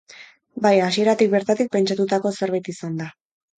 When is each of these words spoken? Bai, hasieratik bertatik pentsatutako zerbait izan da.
Bai, 0.65 0.71
hasieratik 0.85 1.29
bertatik 1.35 1.71
pentsatutako 1.77 2.35
zerbait 2.43 2.75
izan 2.77 3.01
da. 3.05 3.13